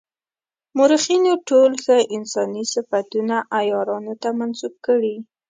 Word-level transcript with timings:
مورخینو 0.77 1.33
ټول 1.49 1.71
ښه 1.83 1.97
انساني 2.15 2.63
صفتونه 2.73 3.35
عیارانو 3.57 4.13
ته 4.21 4.29
منسوب 4.39 4.73
کړي. 4.85 5.15